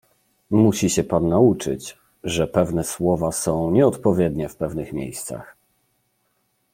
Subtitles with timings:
[0.51, 5.57] Musi się pan nauczyć, że pewne słowa są nieodpowiednie w pewnych miejscach.